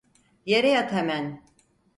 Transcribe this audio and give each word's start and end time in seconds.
Yere 0.45 0.69
yat 0.71 0.91
hemen! 0.93 1.25